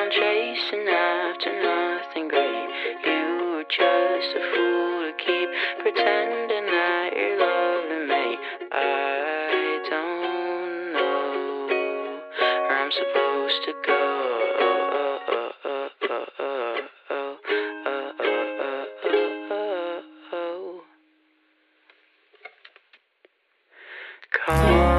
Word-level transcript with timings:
on 0.00 0.10
chasing 0.10 0.88
after 0.88 1.52
nothing 1.62 2.28
great. 2.28 2.68
You 3.04 3.52
were 3.52 3.64
just 3.64 4.30
a 4.34 4.42
fool 4.54 5.04
to 5.04 5.12
keep 5.18 5.48
pretending 5.82 6.66
that 6.66 7.10
you're 7.14 7.38
loving 7.38 8.08
me. 8.08 8.38
I 8.72 9.84
don't 9.90 10.92
know 10.94 11.76
where 12.38 12.78
I'm 12.78 12.90
supposed 12.92 13.62
to 13.66 13.72
go. 13.86 13.96
Call 24.46 24.89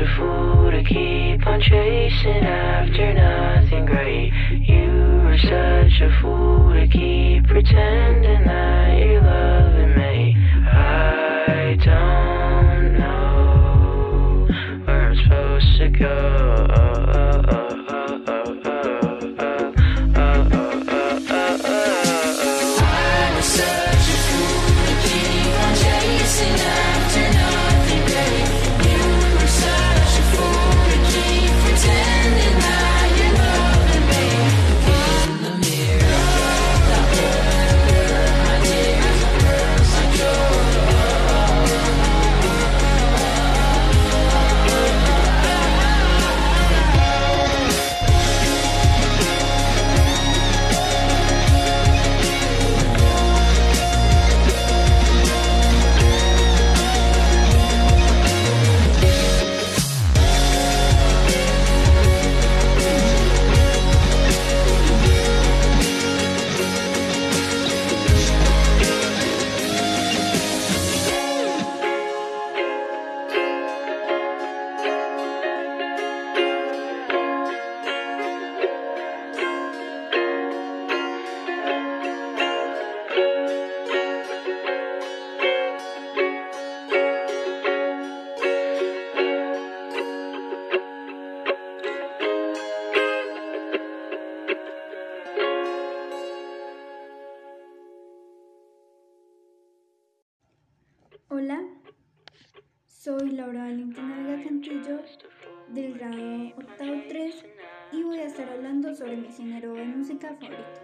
such 0.00 0.08
a 0.08 0.16
fool 0.16 0.70
to 0.70 0.82
keep 0.82 1.46
on 1.46 1.60
chasing 1.60 2.44
after 2.44 3.12
nothing 3.12 3.84
great. 3.84 4.32
You 4.50 5.20
are 5.26 5.38
such 5.38 6.00
a 6.00 6.20
fool 6.22 6.72
to 6.72 6.88
keep 6.88 7.46
pretending 7.46 8.44
that 8.46 8.98
you're 8.98 9.20
loving 9.20 9.96
me. 9.98 10.09
Soy 103.20 103.32
Laura 103.32 103.64
Valentina 103.64 104.16
Vega 104.16 104.44
Cantillo 104.44 104.98
del 105.74 105.92
grado 105.92 106.56
octavo 106.56 107.02
3 107.06 107.44
y 107.92 108.02
voy 108.02 108.16
a 108.16 108.24
estar 108.24 108.48
hablando 108.48 108.94
sobre 108.94 109.14
mi 109.18 109.28
género 109.28 109.74
de 109.74 109.84
música 109.84 110.28
favorito, 110.40 110.80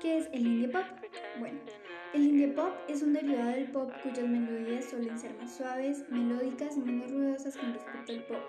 que 0.00 0.18
es 0.18 0.28
el 0.32 0.46
indie 0.46 0.68
pop. 0.68 0.84
Bueno, 1.40 1.58
el 2.14 2.22
indie 2.22 2.48
pop 2.48 2.72
es 2.86 3.02
un 3.02 3.14
derivado 3.14 3.50
del 3.50 3.68
pop 3.72 3.90
cuyas 4.04 4.28
melodías 4.28 4.84
suelen 4.84 5.18
ser 5.18 5.34
más 5.38 5.56
suaves, 5.56 6.04
melódicas 6.08 6.76
y 6.76 6.80
menos 6.82 7.10
ruidosas 7.10 7.56
con 7.56 7.72
respecto 7.72 8.12
al 8.12 8.22
pop. 8.26 8.42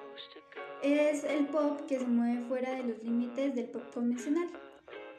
Es 0.84 1.24
el 1.24 1.48
pop 1.48 1.88
que 1.88 1.98
se 1.98 2.06
mueve 2.06 2.46
fuera 2.48 2.76
de 2.76 2.84
los 2.84 3.04
límites 3.04 3.56
del 3.56 3.70
pop 3.70 3.92
convencional. 3.96 4.48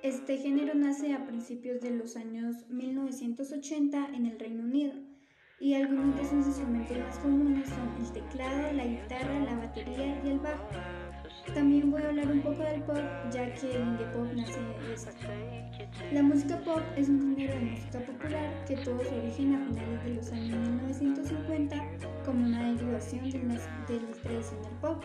Este 0.05 0.37
género 0.37 0.73
nace 0.77 1.15
a 1.15 1.27
principios 1.27 1.81
de 1.81 1.91
los 1.91 2.15
años 2.15 2.65
1980 2.69 4.11
en 4.15 4.27
el 4.27 4.39
Reino 4.39 4.63
Unido 4.63 5.08
y 5.61 5.75
algunos 5.75 6.15
de 6.17 6.25
sus 6.25 6.47
instrumentos 6.47 6.97
más 6.99 7.19
comunes 7.19 7.69
son 7.69 7.89
el 7.99 8.13
teclado, 8.13 8.73
la 8.75 8.87
guitarra, 8.87 9.41
la 9.41 9.57
batería 9.57 10.21
y 10.25 10.29
el 10.29 10.39
bajo. 10.39 10.69
También 11.53 11.91
voy 11.91 12.03
a 12.03 12.09
hablar 12.09 12.31
un 12.31 12.41
poco 12.43 12.63
del 12.63 12.83
pop, 12.83 12.99
ya 13.33 13.53
que 13.55 13.75
el 13.75 13.83
indie 13.83 14.07
pop 14.07 14.29
nace 14.37 14.61
de 14.61 14.95
esto. 14.95 15.11
La 16.13 16.23
música 16.23 16.59
pop 16.61 16.81
es 16.97 17.09
un 17.09 17.35
género 17.37 17.55
de 17.55 17.61
música 17.61 17.99
popular 18.01 18.65
que 18.67 18.77
tuvo 18.77 19.03
su 19.03 19.15
origen 19.15 19.55
a 19.55 19.67
finales 19.67 20.05
de 20.05 20.15
los 20.15 20.33
años 20.33 20.69
1950 20.69 21.85
como 22.25 22.47
una 22.47 22.73
derivación 22.73 23.31
del, 23.31 23.49
del 23.49 24.23
tradicional 24.23 24.73
pop, 24.81 25.03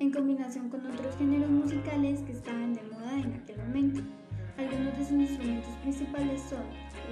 en 0.00 0.10
combinación 0.10 0.68
con 0.68 0.84
otros 0.86 1.16
géneros 1.16 1.48
musicales 1.48 2.20
que 2.20 2.32
estaban 2.32 2.74
de 2.74 2.82
moda 2.82 3.18
en 3.18 3.32
aquel 3.34 3.58
momento. 3.58 4.02
Algunos 4.58 4.98
de 4.98 5.04
sus 5.04 5.12
instrumentos 5.12 5.74
principales 5.82 6.42
son 6.42 6.64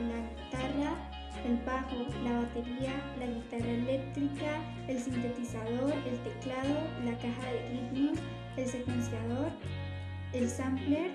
la 0.09 0.19
guitarra, 0.45 1.14
el 1.45 1.57
bajo, 1.67 1.97
la 2.23 2.41
batería, 2.41 2.93
la 3.19 3.27
guitarra 3.27 3.71
eléctrica, 3.71 4.61
el 4.89 4.99
sintetizador, 4.99 5.93
el 5.93 6.19
teclado, 6.21 6.75
la 7.05 7.13
caja 7.19 7.53
de 7.53 7.69
ritmos, 7.71 8.19
el 8.57 8.67
secuenciador, 8.67 9.49
el 10.33 10.49
sampler 10.49 11.11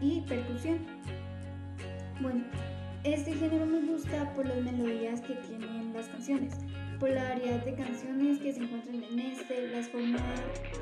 y 0.00 0.20
percusión. 0.22 0.78
Bueno, 2.20 2.44
este 3.04 3.34
género 3.34 3.66
me 3.66 3.80
gusta 3.80 4.32
por 4.34 4.46
las 4.46 4.58
melodías 4.58 5.20
que 5.22 5.34
tienen 5.34 5.92
las 5.92 6.06
canciones, 6.06 6.54
por 7.00 7.10
la 7.10 7.24
variedad 7.30 7.64
de 7.64 7.74
canciones 7.74 8.38
que 8.38 8.52
se 8.52 8.60
encuentran 8.62 9.02
en 9.02 9.18
este, 9.18 9.68
la 9.68 9.82
forma 9.82 10.18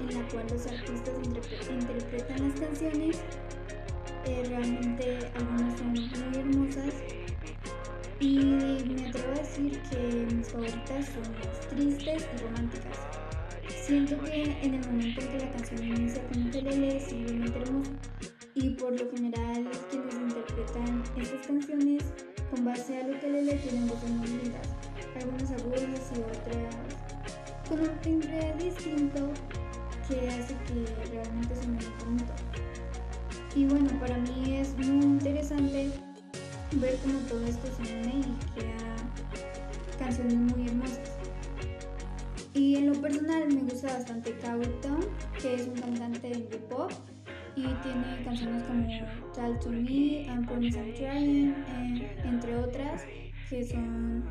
en 0.01 0.15
la 0.15 0.29
cual 0.29 0.47
los 0.51 0.67
artistas 0.67 1.15
interpre- 1.23 1.73
interpretan 1.73 2.49
las 2.49 2.61
canciones. 2.61 3.23
Eh, 4.27 4.43
realmente 4.51 5.17
algunas 5.35 5.79
son 5.79 5.93
muy 5.93 6.39
hermosas 6.39 6.93
y 8.21 8.39
me 8.39 9.09
atrevo 9.09 9.33
a 9.33 9.39
decir 9.39 9.81
que 9.91 10.35
mis 10.35 10.49
favoritas 10.49 11.07
son 11.07 11.23
las 11.43 11.69
tristes 11.69 12.29
y 12.35 12.43
románticas. 12.43 12.99
Siento 13.83 14.21
que 14.25 14.43
en 14.43 14.75
el 14.75 14.87
momento 14.87 15.23
en 15.23 15.29
que 15.29 15.39
la 15.39 15.51
canción 15.53 15.83
inicia 15.83 16.23
con 16.29 16.47
ukelele 16.49 16.97
es 16.99 17.05
simplemente 17.05 17.59
hermoso 17.59 17.91
y 18.55 18.71
por 18.71 18.93
lo 18.93 19.11
general 19.11 19.71
quienes 19.89 20.15
interpretan 20.15 21.03
estas 21.17 21.47
canciones 21.47 22.05
con 22.51 22.65
base 22.65 22.99
al 22.99 23.15
ukelele 23.15 23.55
tienen 23.55 23.89
voces 23.89 24.11
muy 24.11 24.27
lindas, 24.27 24.60
cómo 37.03 37.19
todo 37.29 37.45
esto 37.47 37.69
une 37.81 38.21
y 38.21 38.59
crea 38.59 38.97
canciones 39.99 40.35
muy 40.35 40.69
hermosas. 40.69 41.01
Y 42.55 42.77
en 42.77 42.89
lo 42.89 43.01
personal 43.01 43.47
me 43.49 43.63
gusta 43.63 43.95
bastante 43.95 44.37
Cowtown, 44.39 45.01
que 45.41 45.55
es 45.55 45.67
un 45.67 45.75
cantante 45.75 46.29
de 46.29 46.59
pop 46.69 46.91
y 47.57 47.63
tiene 47.63 48.23
canciones 48.25 48.63
como 48.65 48.87
Talk 49.35 49.61
to 49.61 49.71
Me, 49.71 50.29
and 50.29 50.47
Promise 50.47 50.79
I'm 50.79 50.95
Trying, 50.95 51.51
eh, 51.51 52.23
entre 52.25 52.57
otras 52.57 53.03
que 53.49 53.65
son 53.65 54.25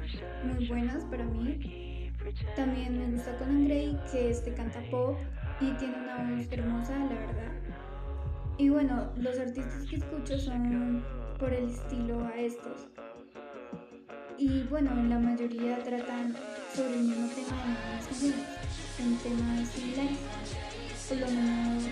muy 0.45 0.68
buenas 0.68 1.04
para 1.06 1.25
mí. 1.25 2.12
También 2.56 2.98
me 2.98 3.16
gusta 3.16 3.38
Conan 3.38 3.66
Gray, 3.66 3.98
que 4.12 4.30
este 4.30 4.54
canta 4.54 4.81
pop 4.89 5.18
y 5.60 5.71
tiene 5.74 5.95
una 5.98 6.36
voz 6.36 6.48
hermosa, 6.51 6.98
la 6.98 7.16
verdad. 7.16 7.51
Y 8.57 8.69
bueno, 8.69 9.12
los 9.16 9.39
artistas 9.39 9.86
que 9.89 9.98
escucho 9.98 10.38
son 10.38 11.04
por 11.39 11.53
el 11.53 11.69
estilo 11.69 12.19
a 12.25 12.36
estos. 12.36 12.88
Y 14.38 14.63
bueno, 14.63 14.91
la 15.07 15.19
mayoría 15.19 15.81
tratan 15.83 16.36
sobre 16.75 16.95
el 16.95 17.03
mismo 17.06 17.27
tema 17.30 17.63
algunas 17.63 18.06
canciones, 18.06 18.45
en 19.00 19.18
temas 19.18 19.69
similares. 19.69 20.19
Por 21.07 21.18
lo 21.18 21.27
menos 21.27 21.83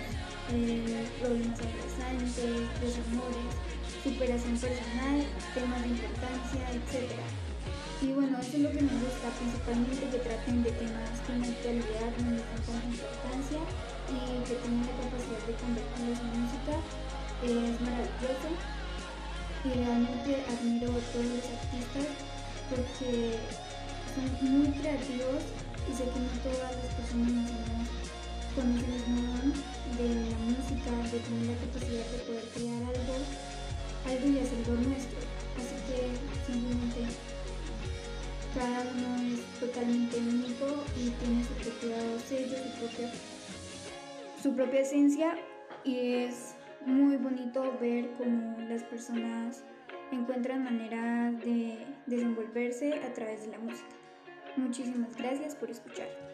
eh, 0.52 1.08
problemas 1.20 1.58
adolescentes, 1.60 2.68
desamores, 2.80 3.50
superación 4.04 4.56
personal, 4.56 5.16
temas 5.54 5.82
de 5.82 5.88
importancia, 5.88 6.62
etc. 6.70 7.16
Y 8.00 8.12
bueno, 8.12 8.38
eso 8.38 8.52
es 8.52 8.62
lo 8.62 8.70
que 8.70 8.82
me 8.84 8.94
gusta, 9.00 9.32
principalmente 9.40 10.08
que 10.12 10.18
traten 10.28 10.62
de 10.62 10.70
temas 10.72 11.10
que 11.26 11.32
en 11.32 11.40
la 11.40 11.48
actualidad 11.48 12.12
no 12.20 12.30
dan 12.36 12.60
tanta 12.68 12.86
importancia 12.86 13.60
y 14.12 14.18
que 14.44 14.54
tengan 14.60 14.86
la 14.86 14.96
capacidad 15.02 15.42
de 15.48 15.54
convertirlos 15.56 16.20
en 16.20 16.32
música. 16.36 16.74
Es 17.38 17.80
maravilloso 17.80 18.78
y 19.64 19.68
realmente 19.74 20.44
admiro 20.46 20.92
a 20.92 21.00
todos 21.12 21.26
los 21.26 21.44
artistas 21.44 22.06
porque 22.70 23.38
son 24.14 24.26
muy 24.50 24.68
creativos 24.78 25.42
y 25.88 25.94
sé 25.96 26.04
que 26.04 26.20
no 26.20 26.30
todas 26.44 26.76
las 26.76 26.94
personas 26.94 27.32
nacemos 27.32 27.88
con 28.54 28.76
ese 28.76 28.86
mismo 28.86 29.22
don 29.32 29.78
de 29.96 30.08
la 30.30 30.38
música, 30.46 30.90
de 31.10 31.18
tener 31.18 31.46
la 31.46 31.56
capacidad 31.58 32.06
de 32.06 32.18
poder 32.26 32.44
crear 32.54 32.82
algo, 32.82 33.14
algo 34.06 34.26
y 34.28 34.38
hacerlo 34.38 34.74
nuestro. 34.82 35.18
Así 35.56 35.76
que 35.86 35.98
simplemente 36.46 37.00
cada 38.54 38.82
uno 38.82 39.08
es 39.32 39.60
totalmente 39.60 40.16
único 40.18 40.84
y 40.96 41.10
tiene 41.10 41.44
su 41.44 41.54
propio 41.54 41.94
sello, 42.28 42.56
su 42.58 42.70
propia, 42.78 43.10
su 44.42 44.54
propia 44.54 44.80
esencia 44.80 45.38
y 45.84 46.14
es 46.14 46.57
muy 46.86 47.16
bonito 47.16 47.76
ver 47.80 48.10
cómo 48.16 48.56
las 48.68 48.82
personas 48.84 49.64
encuentran 50.10 50.64
maneras 50.64 51.38
de 51.44 51.86
desenvolverse 52.06 52.94
a 53.02 53.12
través 53.12 53.42
de 53.42 53.48
la 53.48 53.58
música. 53.58 53.88
Muchísimas 54.56 55.16
gracias 55.16 55.54
por 55.54 55.70
escuchar. 55.70 56.27